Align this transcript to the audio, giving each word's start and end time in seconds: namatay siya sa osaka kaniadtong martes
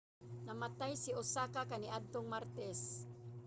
namatay 0.45 0.93
siya 1.01 1.13
sa 1.15 1.17
osaka 1.21 1.61
kaniadtong 1.71 2.27
martes 2.33 2.79